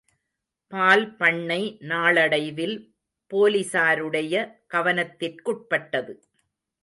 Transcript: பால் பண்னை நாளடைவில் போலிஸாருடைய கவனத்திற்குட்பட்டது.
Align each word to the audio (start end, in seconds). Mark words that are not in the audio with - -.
பால் 0.73 1.03
பண்னை 1.15 1.59
நாளடைவில் 1.81 2.75
போலிஸாருடைய 3.31 4.33
கவனத்திற்குட்பட்டது. 4.73 6.15